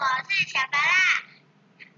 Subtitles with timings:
[0.00, 1.24] 我是小白啦，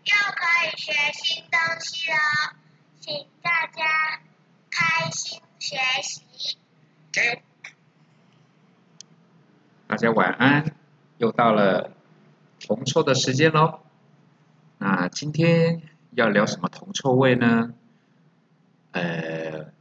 [0.05, 2.57] 又可以学新东西了，
[2.99, 4.23] 请大家
[4.71, 6.57] 开心学习。
[9.87, 10.75] 大家晚安，
[11.19, 11.91] 又到了
[12.59, 13.81] 铜臭的时间喽。
[14.79, 15.83] 那今天
[16.13, 17.75] 要聊什么铜臭味呢？
[18.93, 19.75] 呃，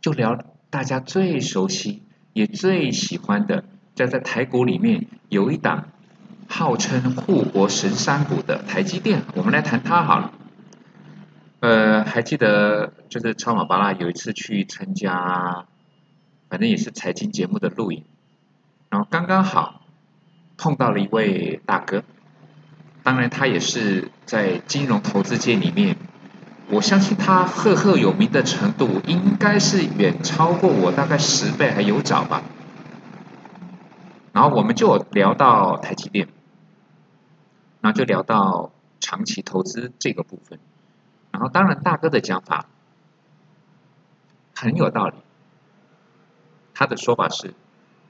[0.00, 3.64] 就聊大家最熟悉也最喜欢的，
[3.96, 5.88] 在在台股里面有一档
[6.52, 10.32] 号称护国神山股的台积电，我们来谈它好了。
[11.60, 15.64] 呃，还记得就是超马巴拉有一次去参加。
[16.50, 18.04] 反正也是财经节目的录影，
[18.90, 19.80] 然后刚刚好
[20.58, 22.04] 碰到了一位大哥，
[23.02, 25.96] 当然他也是在金融投资界里面，
[26.68, 32.42] 我相信他赫赫有名的程度应该是远超过我大概十倍还有找吧。
[34.34, 36.28] 然后我们就聊到台积电，
[37.82, 40.58] 然后就聊到长期投资这个部分，
[41.32, 42.66] 然后当然大哥的讲法
[44.54, 45.16] 很有道理。
[46.74, 47.54] 他的说法是，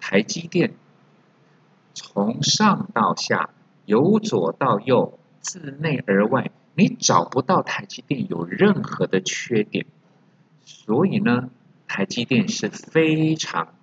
[0.00, 0.74] 台积电
[1.94, 3.50] 从上到下，
[3.86, 9.86] 由左到右，自内而外，你找不到台积电有任何的缺点。
[10.64, 11.50] 所以呢，
[11.88, 13.74] 台积电是非常，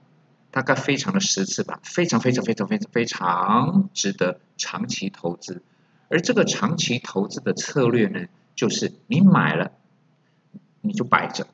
[0.52, 5.62] 大概非常的十次吧，非常非常非常非常非常值得长期投资。
[6.10, 9.72] 而这个长期投资的策略呢，就是你买了，
[10.82, 11.48] 你就摆着，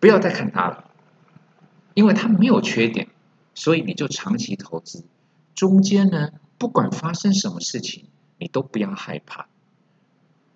[0.00, 0.84] 不要再看它了。
[1.94, 3.06] 因为它没有缺点，
[3.54, 5.04] 所以你就长期投资。
[5.54, 8.06] 中间呢，不管发生什么事情，
[8.38, 9.46] 你都不要害怕。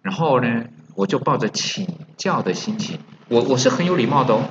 [0.03, 0.65] 然后呢，
[0.97, 2.99] 我就抱着请教的心情，
[3.29, 4.49] 我我是很有礼貌的哦，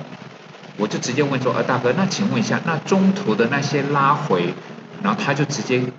[0.78, 4.54] 我就直接问说：“啊，大哥，那请问一下，那中途的那些拉回，
[5.02, 5.92] 然后他就直接，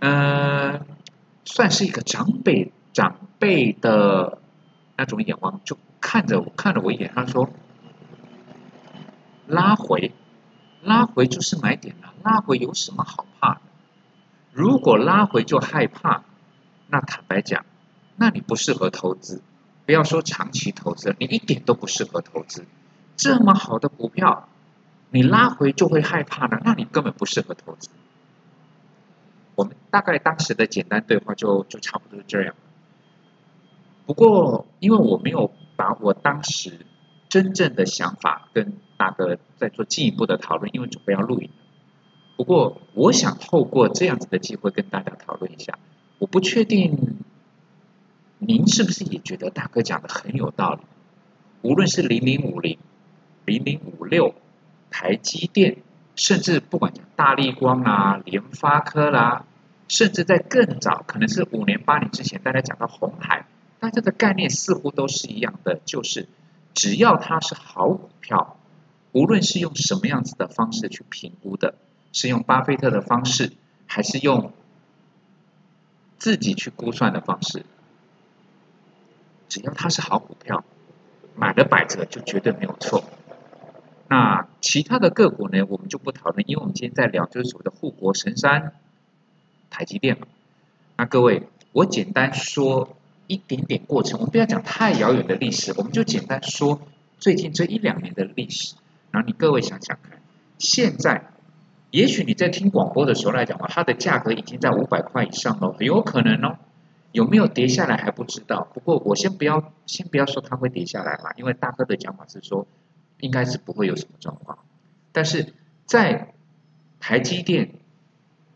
[0.00, 0.80] 嗯，
[1.50, 4.38] 算是一个长辈长辈的
[4.96, 7.48] 那种眼光，就看着我看了我一眼，他说。”
[9.48, 10.12] 拉回，
[10.82, 12.12] 拉回就是买点了。
[12.22, 13.60] 拉回有什么好怕的？
[14.52, 16.22] 如果拉回就害怕，
[16.88, 17.64] 那坦白讲，
[18.16, 19.40] 那你不适合投资。
[19.86, 22.66] 不要说长期投资，你一点都不适合投资。
[23.16, 24.50] 这么好的股票，
[25.08, 27.88] 你拉回就会害怕的，那你根本不适合投资。
[29.58, 32.54] 我们大概当时的简单对话就就差不多这样。
[34.06, 36.86] 不过，因为我没有把我当时
[37.28, 38.74] 真正的想法跟。
[38.98, 41.50] 大哥再做进一步的讨论，因为准备要录影。
[42.36, 45.78] 不过，我想透过这样子的机会跟大家讨论一下。
[46.18, 46.98] 我不确定
[48.38, 50.80] 您是不是也觉得大哥讲的很有道理。
[51.62, 52.76] 无论是零零五零、
[53.44, 54.34] 零零五六、
[54.90, 55.76] 台积电，
[56.18, 59.46] 甚至不管讲大立光啊、联发科啦，
[59.86, 63.46] 甚至在更早，可能是五年八年之前，大家讲到红海，
[63.78, 66.26] 大家的概念似乎都是一样的，就是
[66.74, 68.56] 只要它是好股票。
[69.12, 71.76] 无论是用什么样子的方式去评估的，
[72.12, 73.52] 是用巴菲特的方式，
[73.86, 74.52] 还是用
[76.18, 77.64] 自己去估算的方式，
[79.48, 80.64] 只要它是好股票，
[81.36, 83.04] 买了百折就绝对没有错。
[84.08, 88.72] 那其他的个股呢，我们就不讨论，因为我们今天在聊就是所谓的护国神山
[89.70, 90.26] 台积电嘛。
[90.96, 91.42] 那各位，
[91.72, 96.80] 我简单说一点点过程，我们不要讲太遥远的历史，我们就简单说
[97.18, 98.74] 最近这一两年的历史。
[99.10, 100.20] 然后你各位想想看，
[100.58, 101.30] 现在
[101.90, 106.58] 也许你在听广播的时候来讲话，它的价格已经在五百块以上了，有可能哦。
[107.12, 108.68] 有没有跌下来还不知道。
[108.74, 112.66] 不过我先不要先不要说它会跌下来嘛，因为大哥的讲法是说
[113.20, 114.58] 应该是不会有什么状况。
[115.12, 115.54] 但是
[115.86, 116.34] 在
[117.00, 117.72] 台积电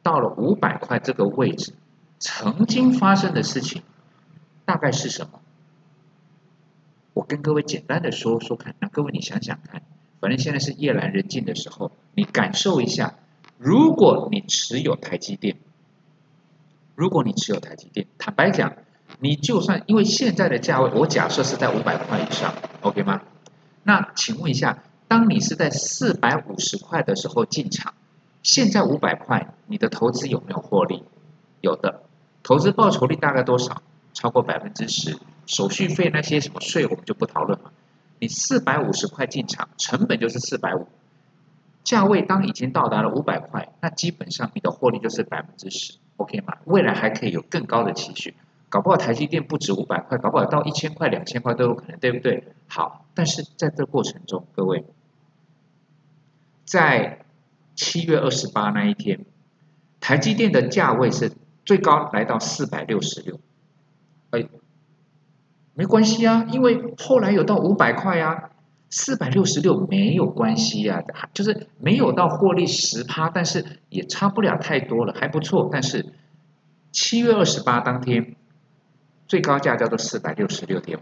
[0.03, 1.73] 到了五百块这个位置，
[2.19, 3.83] 曾经发生的事情
[4.65, 5.41] 大概是什么？
[7.15, 9.83] 我跟各位简单的说说看，那各位你想想看。
[10.21, 13.17] 反正现在是夜阑人静的时候，你感受一下，
[13.59, 15.57] 如果你持有台积电，
[16.95, 18.77] 如果你持有台积电，坦白讲，
[19.19, 23.21] 你就算因为现在的价位，我假设是在五百块以上，OK 吗？
[23.83, 27.95] 那请问一下，当你是在四百五十块的时候进场，
[28.43, 31.05] 现在五百块，你的投资有没有获利？
[31.61, 32.03] 有的，
[32.43, 33.83] 投资报酬率大概多少？
[34.15, 37.73] 超过百分之十，手续费那些什么税我们就不讨论了。
[38.19, 40.87] 你四百五十块进场，成本就是四百五，
[41.83, 46.59] 价位当已经到达了五百块，那基本上你的获利就是百分之十，OK 吗？
[46.67, 48.35] 未来还可以有更高的期许，
[48.73, 52.43] 搞不好台积电不止五百块，搞不好到一千块、两千块都有可能，对不对？
[52.67, 54.87] 好，但是在这过程中，各位，
[56.65, 57.19] 在
[57.75, 59.27] 七月二十八那一天，
[60.01, 61.33] 台积电的价位是
[61.67, 63.39] 最高来到四百六十六，
[64.31, 64.49] 哎，
[65.75, 68.53] 没关系啊，因为后来有到五百块啊，
[68.89, 71.03] 四百六十六没有关系啊，
[71.35, 75.69] 就是没有到获利十趴，但是也差不了太多了，还不错。
[75.71, 76.15] 但是
[76.91, 78.35] 七月二十八当天
[79.33, 81.01] 最高价叫做四百六十六点五，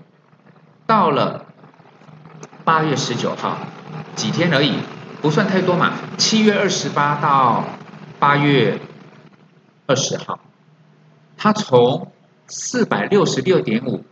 [0.87, 1.47] 到了
[2.65, 3.59] 八月十九号
[4.15, 4.77] 几天而已，
[5.21, 5.95] 不算太多嘛。
[6.17, 7.65] 七月二十八到
[8.21, 8.79] 八月。
[9.89, 10.39] 二十号，
[11.37, 12.13] 它从
[12.47, 14.05] 四百六十六点五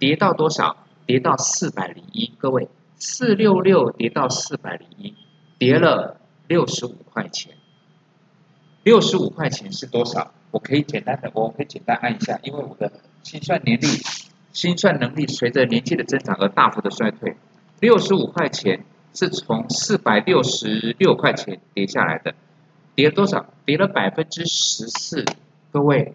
[0.00, 0.78] 跌到多少？
[1.06, 2.34] 跌到四百零一。
[2.38, 5.14] 各位，四六六跌到四百零一，
[5.60, 7.54] 跌了六十五块钱。
[8.82, 10.32] 六十五块钱是多少？
[10.52, 12.92] 我可以简单的，我可以简单按一下，因为我的
[13.24, 13.86] 心算年历、
[14.52, 17.36] 心算能力随着年纪的增长而大幅的衰退。
[17.80, 22.34] 六十五块钱是从四百六十六块钱跌下来的。
[22.94, 23.46] 跌了多少？
[23.64, 25.24] 跌了百分之十四。
[25.72, 26.14] 各位，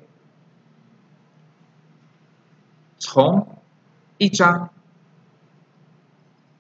[2.99, 3.47] 从
[4.19, 4.69] 一张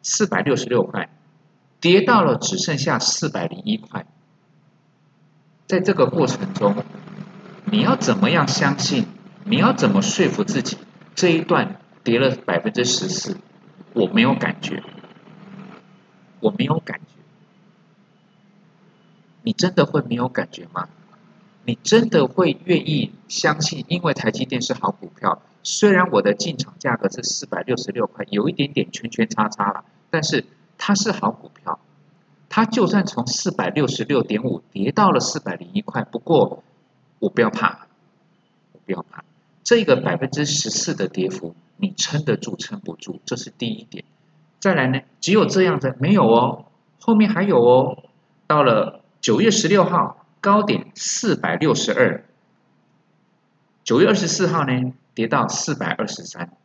[0.01, 1.09] 四百六十六块
[1.79, 4.07] 跌到了只剩下四百零一块，
[5.67, 6.83] 在这个过程中，
[7.69, 9.05] 你要怎么样相信？
[9.43, 10.77] 你要怎么说服自己？
[11.15, 13.37] 这一段跌了百分之十四，
[13.93, 14.81] 我没有感觉，
[16.39, 17.05] 我没有感觉。
[19.43, 20.87] 你真的会没有感觉吗？
[21.65, 23.83] 你真的会愿意相信？
[23.89, 30.45] 因为台积电是好股票，虽然我的进场价格是四百六十六块，有一点点圈圈叉叉了，但是
[30.77, 31.79] 它是好股票。
[32.47, 36.63] 它就算从四百六十六点五跌到了四百零一块，不过
[37.19, 37.87] 我不要怕，
[38.73, 39.23] 我不要怕，
[39.63, 43.19] 这个百分之十四的跌幅，你撑得住撑不住？
[43.25, 44.03] 这是第一点。
[44.59, 46.65] 再来呢，只有这样的没有哦，
[46.99, 48.03] 后面还有哦，
[48.47, 49.01] 到了。
[49.19, 52.23] 九月十六号高点四百六十二，
[53.83, 56.55] 九月二十四号呢跌到四百二十三，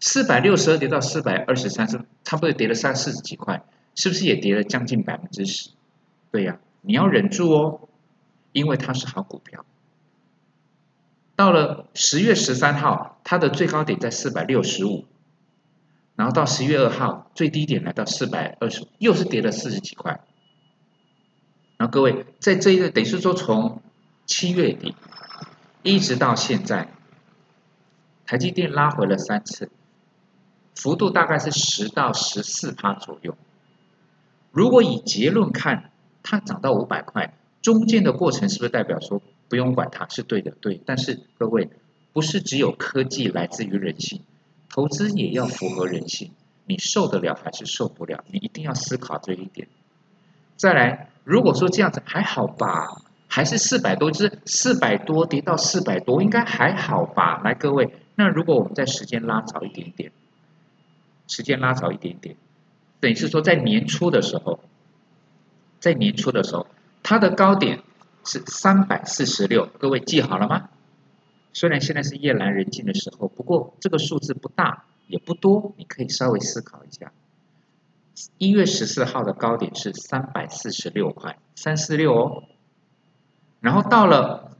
[0.00, 3.62] 四百六十二跌到四百二十三是差不多跌了三四十几块，
[3.94, 5.70] 是不是也跌了将近百分之十？
[6.32, 7.88] 对呀，你要忍住哦，
[8.52, 9.64] 因为它是好股票。
[11.38, 15.04] 到了十月十三号，它的最高点在四百六十五，
[16.16, 20.18] 然后到十月二号最低点来到四百二十，又是跌了四十几块。
[21.76, 23.80] 然后各位，在这一个等于是说，从
[24.26, 24.96] 七月底
[25.84, 26.88] 一直到现在，
[28.26, 29.70] 台积电拉回了三次，
[30.74, 33.36] 幅度大概是十到十四趴左右。
[34.50, 35.92] 如果以结论看，
[36.24, 37.32] 它涨到五百块，
[37.62, 40.52] 中间的过程是不是代表说不用管它是对的？
[40.60, 40.80] 对。
[40.84, 41.70] 但是各位，
[42.12, 44.22] 不是只有科技来自于人性，
[44.68, 46.32] 投资也要符合人性，
[46.66, 48.24] 你受得了还是受不了？
[48.30, 49.68] 你一定要思考这一点。
[50.56, 51.10] 再来。
[51.24, 57.42] 如果说这样子还好吧，还是四百多，就是四百多跌到四百多，应该还好吧？
[57.44, 60.10] 来，各位，那如果我们在时间拉早一点点，
[61.26, 62.34] 时间拉早一点点，
[62.98, 64.60] 等于是说在年初的时候，
[65.80, 66.66] 在年初的时候，
[67.02, 67.82] 它的高点
[68.28, 70.68] 是三百四十六，各位记好了吗？
[71.54, 77.10] 虽然现在是夜阑人静的时候，不过这个数字不大也不多，你可以稍微思考一下。
[78.36, 82.44] 一月十四号的高点是三百四十六块，三四六哦。
[83.60, 84.58] 然后到了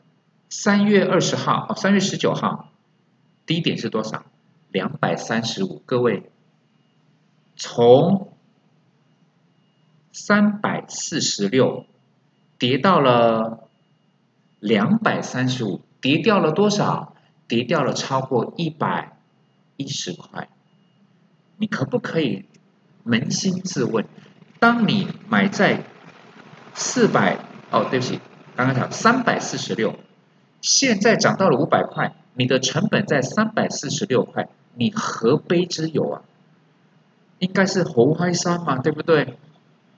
[0.48, 2.70] 三月二十号哦，三月十九号，
[3.44, 4.25] 低点是多少？
[4.70, 5.82] 两百三十五。
[5.84, 6.30] 各位，
[7.54, 8.32] 从
[10.10, 11.84] 三百四十六
[12.58, 13.68] 跌到了
[14.60, 17.14] 两百三十五，跌掉了多少？
[17.46, 19.16] 跌掉了超过一百
[19.76, 20.48] 一十块。
[21.56, 22.44] 你可不可以？
[23.04, 24.04] 扪心自问，
[24.58, 25.84] 当你买在
[26.74, 27.38] 四百
[27.70, 28.20] 哦，对不起，
[28.54, 29.94] 刚刚讲三百四十六，
[30.60, 36.22] 现在涨到了五百块，你的成本在三百四十六块，你何悲之有啊？
[37.38, 39.38] 应该是猴嗨山嘛，对不对？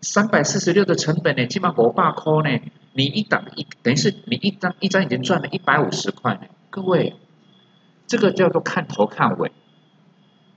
[0.03, 2.61] 三百四十六的成本呢，起码五百块呢，
[2.95, 6.41] 你一档一等于是你一张一张已经赚了一百五十块呢。
[6.71, 7.17] 各位，
[8.07, 9.53] 这个叫做看头看尾，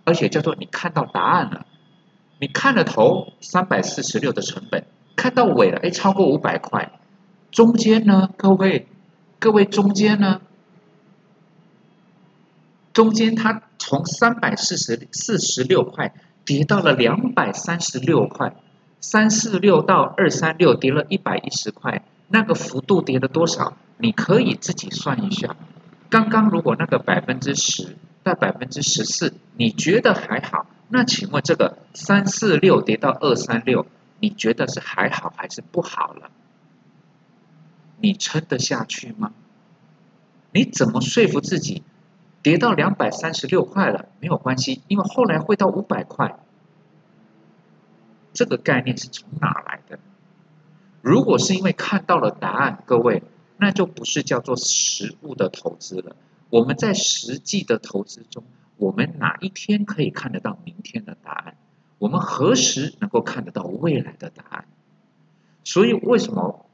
[0.06, 1.66] 而且叫做你看到答案了。
[2.40, 4.86] 你看了头三百四十六的成本，
[5.16, 7.00] 看到尾了，哎，超过五百块，
[7.52, 8.30] 中间呢？
[8.38, 8.88] 各位，
[9.40, 10.42] 各位中间呢？
[12.94, 16.14] 中间它从三百四十四十六块
[16.46, 18.56] 跌到了两百三十六块，
[19.04, 23.76] 三四六到二三六跌了一百一十块，那个幅度跌了多少？
[23.98, 25.58] 你可以自己算一下。
[26.10, 30.68] 刚刚如果那个百分之十到百分之十四，你觉得还好？
[30.88, 33.86] 那请问这个三四六跌到二三六，
[34.22, 36.32] 你觉得是还好还是不好了？
[38.00, 39.34] 你撑得下去吗？
[40.54, 41.84] 你怎么说服自己，
[42.42, 46.38] 跌到两百三十六块了没有关系，因为后来会到五百块。
[48.34, 50.00] 这个概念是从哪来的？
[51.02, 53.24] 如果是因为看到了答案，各位，
[53.58, 56.16] 那就不是叫做实物的投资了。
[56.50, 58.44] 我们在实际的投资中，
[58.78, 61.58] 我们哪一天可以看得到明天的答案？
[62.00, 64.66] 我们何时能够看得到未来的答案？
[65.66, 66.66] 所以，为什么？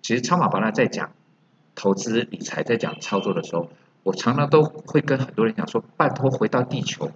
[0.00, 1.10] 其实超马巴拉在讲
[1.74, 3.68] 投资理财，在讲操作的时候，
[4.04, 7.10] 我常常都会跟很多人讲说：拜托回到地球，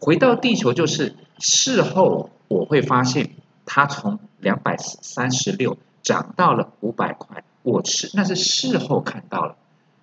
[0.00, 2.30] 回到地球就是事后。
[2.52, 3.30] 我会发现，
[3.64, 9.56] 它从两百三十六涨到了五百块，我是那是事后看到了，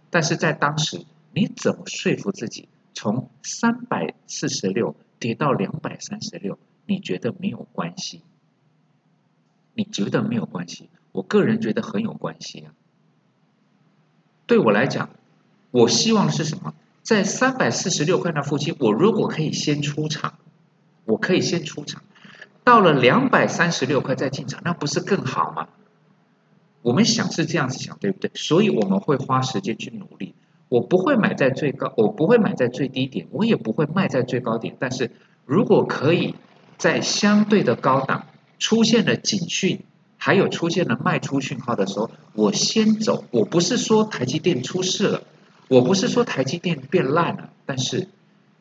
[0.09, 6.57] 但是在当时，你怎么说服自己从三百四十六跌到两百三十六？
[6.87, 8.23] 你觉得没有关系？
[9.75, 10.89] 你觉得没有关系？
[11.11, 12.73] 我个人觉得很有关系啊。
[14.47, 15.11] 对我来讲，
[15.69, 16.73] 我希望是什么？
[17.03, 20.39] 在三百四十六块那附近，我如果可以先出场，
[21.05, 22.01] 我可以先出场。
[22.69, 25.69] 到了两百三十六块再进场，那不是更好吗？
[26.83, 28.29] 我们想是这样子想，对不对？
[28.35, 30.35] 所以我们会花时间去努力。
[30.67, 34.77] 我不会买在最高，我不会买在最低点，我也不会卖在最高点。
[34.77, 35.09] 但是
[35.47, 36.35] 如果可以
[36.77, 38.27] 在相对的高档
[38.59, 39.83] 出现了警讯，
[40.17, 43.25] 还有出现了卖出讯号的时候，我先走。
[43.31, 45.23] 我不是说台积电出事了，
[45.69, 48.09] 我不是说台积电变烂了，但是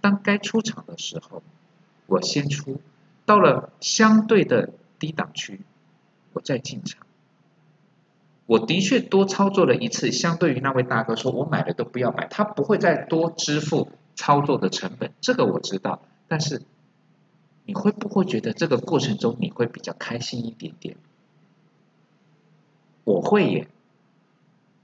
[0.01, 1.43] 当该出场的时候，
[2.07, 2.81] 我先出。
[3.29, 5.61] 到了相对的低档区，
[6.33, 7.07] 我再进场。
[8.47, 16.01] 我的确多操作了一次，相对于那位大哥说，我买了都不要买，他不会再多支付操作的成本，这个我知道。
[16.27, 16.63] 但是
[17.67, 20.97] 你会不会觉得这个过程中你会比较开心一点点？
[23.05, 23.69] 我会耶。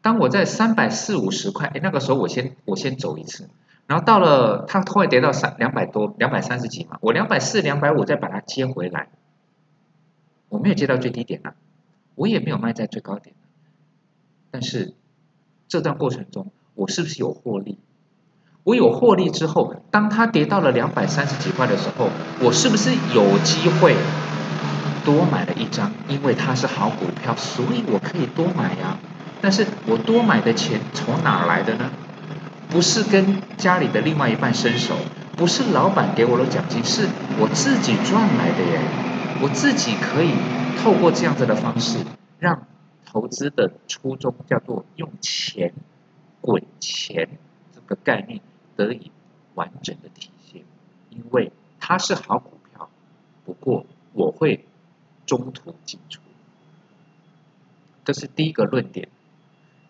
[0.02, 3.48] 当我在三百四五十块，哎，那个时候我先我先走一次。
[3.86, 9.08] 然后到了，它后来跌到三两百多，两百三十几嘛，我两百四、两百五再把它接回来，
[10.48, 11.54] 我没有接到最低点啊，
[12.14, 13.34] 我也没有卖在最高点，
[14.50, 14.94] 但是
[15.68, 17.78] 这段过程中，我是不是有获利？
[18.62, 22.08] 我有获利之后，当它跌到了两百三十几块的时候，
[22.40, 23.94] 我是不是有机会
[25.04, 25.92] 多买了一张？
[26.08, 28.96] 因为它是好股票，所以我可以多买呀。
[29.42, 31.90] 但是我多买的钱从哪来的呢？
[32.74, 34.96] 不是跟家里的另外一半伸手，
[35.36, 38.80] 不是老板给我的奖金，是我自己赚来的耶。
[39.40, 40.32] 我自己可以
[40.82, 42.04] 透过这样子的方式，
[42.40, 42.66] 让
[43.06, 45.72] 投资的初衷叫做用钱
[46.40, 47.38] 滚钱
[47.72, 48.40] 这个概念
[48.74, 49.12] 得以
[49.54, 50.62] 完整的体现。
[51.10, 52.90] 因为它是好股票，
[53.44, 54.66] 不过我会
[55.26, 56.20] 中途进出。
[58.04, 59.08] 这是第一个论点。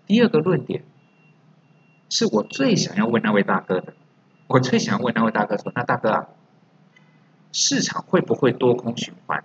[0.07, 0.85] 第二个论点。
[2.17, 3.93] 是我最想要问那位大哥的，
[4.47, 6.29] 我最想问那位大哥说：“那大哥啊，
[7.51, 9.43] 市场会不会多空循环？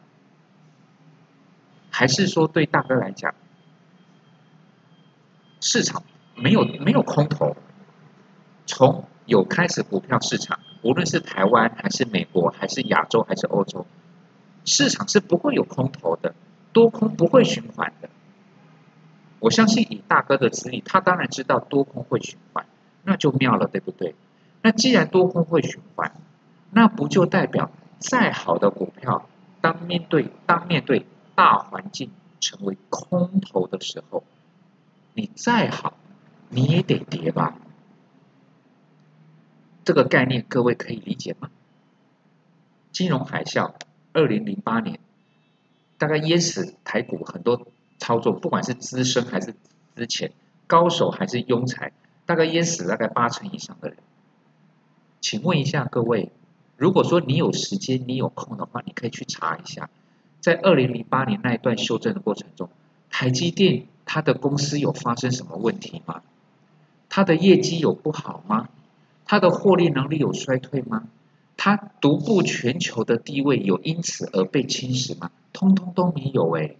[1.89, 3.33] 还是说对大哥来讲，
[5.59, 6.03] 市场
[6.35, 7.57] 没有没有空头？
[8.67, 13.87] 从有开始股票市场，无论是台湾还是美国，还是亚洲还是欧洲，
[14.63, 16.35] 市场是不会有空头的，
[16.71, 18.09] 多空不会循环的。”
[19.39, 22.65] 我相信以大哥的资历，他当然知道多空会循环，
[23.03, 24.15] 那就妙了，对不对？
[24.61, 26.13] 那既然多空会循环，
[26.71, 29.29] 那不就代表再好的股票，
[29.61, 31.05] 当面对当面对
[31.35, 34.25] 大环境成为空头的时候，
[35.13, 35.97] 你再好
[36.49, 37.55] 你也得跌吧？
[39.85, 41.49] 这个概念各位可以理解吗？
[42.91, 43.73] 金融海啸，
[44.11, 44.99] 二零零八年，
[45.97, 47.67] 大概淹死台股很多。
[47.99, 49.53] 操作不管是资深还是
[49.95, 50.31] 之前
[50.65, 51.91] 高手还是庸才，
[52.25, 53.97] 大概淹死大概八成以上的人。
[55.21, 56.31] 请问一下各位，
[56.77, 59.89] 如果说你有时间你有空的话，你可以去查一下，
[60.39, 62.69] 在二零零八年那一段修正的过程中，
[63.09, 66.21] 台积电它的公司有发生什么问题吗？
[67.09, 68.69] 它的业绩有不好吗？
[69.25, 71.03] 它的获利能力有衰退吗？
[71.57, 75.31] 它独步全球的地位有因此而被侵蚀吗？
[75.51, 76.75] 通通都没有哎。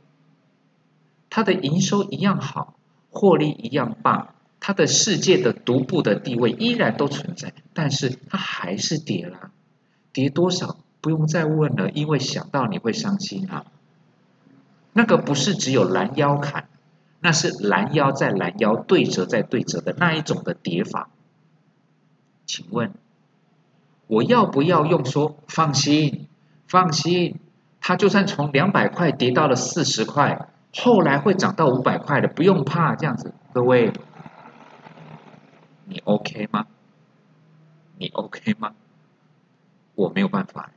[1.30, 2.76] 它的营收一样好，
[3.12, 9.52] 获利一样棒，它的世界的独步的地位依然都存在，但是它还是跌了，
[10.12, 13.66] 跌多少不用再问了，因为想到你会伤心啊。
[14.94, 16.68] 那个不是只有拦腰砍，
[17.20, 21.10] 那是拦腰再拦腰对折再对折的那一种的跌法。
[22.46, 22.92] 请问
[24.08, 26.28] 我要不要用说放心，
[26.68, 27.40] 放心，
[27.80, 30.50] 它就算从两百块跌到了四十块。
[30.76, 33.92] 后来会涨到五百块的，不用怕，这样子，各位，
[35.86, 36.68] 你 OK 吗？
[37.98, 38.74] 你 OK 吗？
[39.96, 40.72] 我没有办法。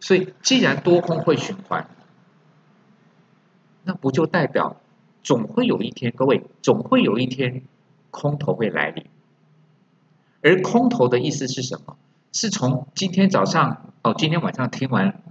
[0.00, 1.88] 所以，既然多空会循环，
[3.82, 4.76] 那不就代表
[5.22, 7.62] 总会有一天，各位总会有一天
[8.10, 9.06] 空头会来临。
[10.42, 11.96] 而空头的意思是什么？
[12.32, 15.22] 是从今天早上哦，今天晚上听完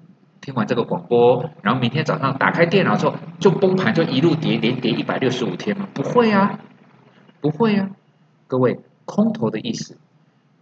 [0.43, 5.87] 听完这个广播，然后明天早上打开电脑之后就崩盘，就一路跌，连跌一百六十五天吗？
[5.93, 6.59] 不会啊，
[7.39, 7.91] 不会啊。
[8.47, 9.97] 各位，空头的意思，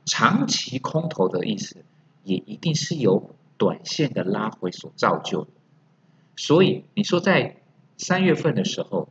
[0.05, 1.83] 长期空头的意思，
[2.23, 5.47] 也一定是由短线的拉回所造就。
[6.35, 7.55] 所以你说在
[7.97, 9.09] 三月份的时候，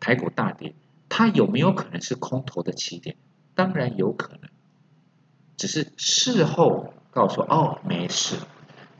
[0.00, 0.74] 台股大跌，
[1.10, 3.16] 它有没有可能是空头的起点？
[3.54, 4.50] 当然有可能，
[5.58, 8.36] 只是事后告诉哦没事，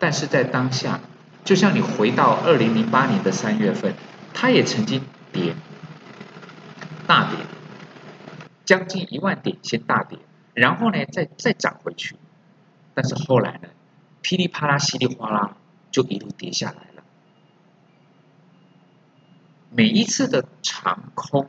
[0.04, 1.00] 但是在当下，
[1.46, 3.94] 就像你回到二零零八年的三月份，
[4.34, 5.00] 它也曾经
[5.32, 5.54] 跌，
[7.06, 7.38] 大跌，
[8.66, 10.18] 将近一万点先大跌，
[10.52, 12.16] 然后呢再再涨回去，
[12.92, 13.70] 但是后来呢，
[14.20, 15.56] 噼里啪啦稀里哗啦
[15.90, 17.02] 就一路跌下来了。
[19.70, 21.48] 每一次的长空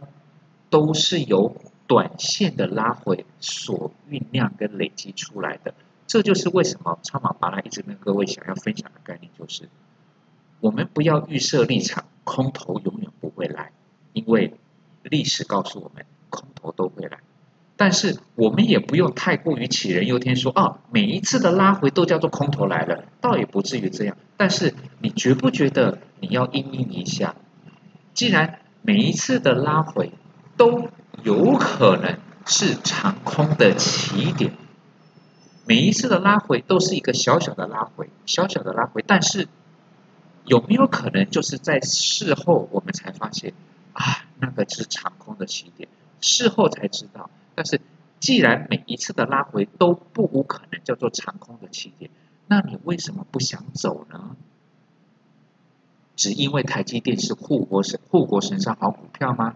[0.70, 1.58] 都是由。
[1.88, 5.76] 短线的拉回所酝酿跟累积出来的，
[6.08, 9.70] 这就是为什么超马巴拉一直跟各位想要分享的概念，就是
[10.60, 13.72] 我们不要预设立场，空头永远不会来，
[14.14, 14.54] 因为
[15.04, 17.20] 历史告诉我们，空头都会来。
[17.78, 24.16] 但是我们也不用太过于杞人忧天，说啊，每一次的拉回都叫做空头来了，倒也不至于这样。
[24.38, 27.36] 但是你觉不觉得你要应应一下？
[28.14, 30.14] 既然每一次的拉回
[30.56, 30.88] 都
[31.24, 34.54] 有可能是长空的起点，
[35.66, 39.04] 每一次的拉回都是一个小小的拉回，小小的拉回。
[39.06, 39.48] 但是
[40.46, 43.54] 有没有可能就是在事后我们才发现
[43.94, 45.90] 啊，那个是长空的起点，
[46.22, 47.30] 事后才知道。
[47.56, 47.82] 但是
[48.20, 52.12] 既然每一次的拉回都不无可能叫做长空的起点，
[52.48, 54.36] 那你为什么不想走呢？
[56.16, 59.56] 只因为台积电是护国神、护国神山好股票吗？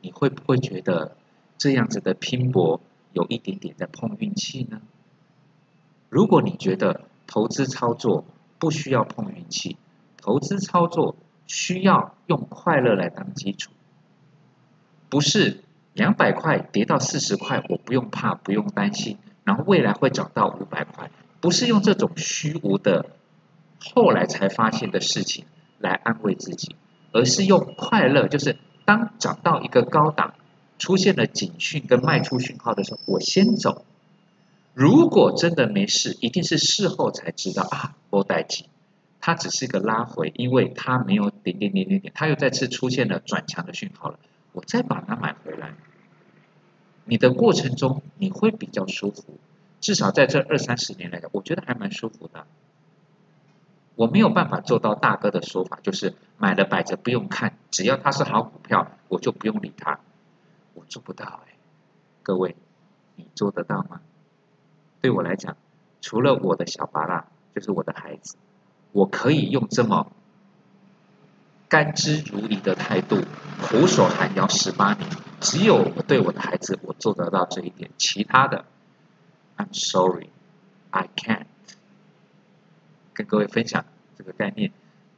[0.00, 1.16] 你会不会觉得
[1.58, 2.80] 这样子的拼搏
[3.12, 4.80] 有一点点在碰运气呢？
[6.08, 8.24] 如果你觉得投资操作
[8.58, 9.76] 不需要碰运气，
[10.16, 11.16] 投资操作
[11.46, 13.70] 需要用快乐来当基础，
[15.08, 23.06] 不是两百块跌到四十块，我不用怕，不用担心，然后未来会涨到五百块，不是用这种虚无的
[23.94, 25.44] 后来才发现的事情
[25.78, 26.76] 来安慰自己，
[27.12, 28.56] 而是用快乐，就是。
[28.88, 30.32] 当涨到一个高档，
[30.78, 33.84] 出现了警讯跟卖出讯号的时候，我先走。
[34.78, 38.68] 如果真的没事，一定是事后才知道啊，波带起，
[39.18, 44.20] 它只是一个拉回，因为它没有点点点点点，它又再次出现了转强的讯号了，
[44.52, 45.74] 我再把它买回来。
[47.06, 49.40] 你的过程中你会比较舒服，
[49.80, 52.46] 至少在这二三十年来讲，我觉得还蛮舒服的。
[53.96, 59.98] 我没有办法做到大哥的说法，就是买了摆着不用看，只要它是好股票，我就不用理它。
[60.74, 61.56] 我做不到哎，
[62.22, 62.54] 各位，
[63.16, 64.02] 你做得到吗？
[65.00, 65.56] 对我来讲，
[66.00, 68.36] 除了我的小巴拉，就是我的孩子，
[68.92, 70.10] 我可以用这么
[71.68, 73.22] 甘之如饴的态度，
[73.62, 75.08] 苦守寒窑十八年。
[75.40, 78.64] 只有我对我的孩子，我做得到这一点，其他的
[79.56, 80.30] ，I'm sorry,
[80.90, 81.46] I can't。
[83.14, 83.84] 跟各位分享
[84.16, 84.72] 这个概念，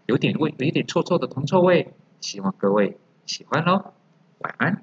[0.06, 3.94] 有点味，有点臭臭的铜臭味，希望各位喜欢喽，
[4.40, 4.82] 晚安。